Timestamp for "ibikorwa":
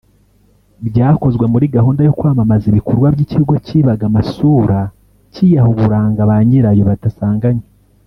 2.71-3.07